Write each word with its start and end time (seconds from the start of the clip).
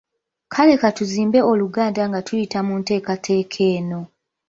Kale 0.53 0.73
ka 0.81 0.89
tuzimbe 0.97 1.39
Oluganda 1.51 2.01
nga 2.09 2.19
tuyita 2.27 2.59
mu 2.67 2.73
nteekateeka 2.79 3.59
eno. 3.75 4.01